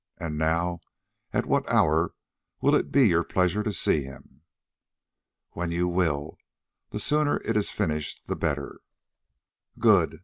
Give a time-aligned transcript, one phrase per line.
[0.17, 0.81] And now,
[1.31, 2.15] at what hour
[2.59, 4.41] will it be your pleasure to see him?"
[5.51, 6.39] "When you will.
[6.89, 8.81] The sooner it is finished the better."
[9.77, 10.19] "Good.